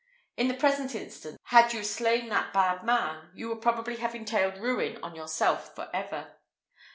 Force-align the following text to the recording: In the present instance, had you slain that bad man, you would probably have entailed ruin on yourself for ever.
In 0.35 0.47
the 0.47 0.55
present 0.55 0.95
instance, 0.95 1.37
had 1.43 1.73
you 1.73 1.83
slain 1.83 2.29
that 2.29 2.51
bad 2.53 2.81
man, 2.83 3.29
you 3.35 3.49
would 3.49 3.61
probably 3.61 3.97
have 3.97 4.15
entailed 4.15 4.57
ruin 4.57 4.97
on 5.03 5.13
yourself 5.13 5.75
for 5.75 5.91
ever. 5.93 6.37